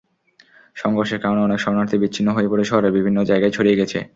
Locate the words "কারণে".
1.23-1.41